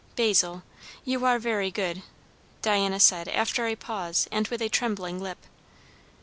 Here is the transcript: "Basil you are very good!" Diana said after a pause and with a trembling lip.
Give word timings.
"Basil 0.15 0.63
you 1.05 1.23
are 1.25 1.37
very 1.37 1.69
good!" 1.69 2.01
Diana 2.63 2.99
said 2.99 3.27
after 3.27 3.67
a 3.67 3.75
pause 3.75 4.27
and 4.31 4.47
with 4.47 4.59
a 4.63 4.67
trembling 4.67 5.19
lip. 5.19 5.37